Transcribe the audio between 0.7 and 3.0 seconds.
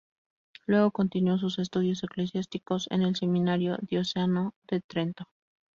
continuó sus estudios eclesiásticos